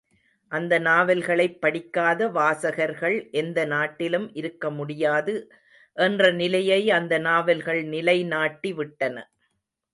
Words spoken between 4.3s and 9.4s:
இருக்க முடியாது என்ற நிலையை அந்த நாவல்கள் நிலைநாட்டி விட்டன.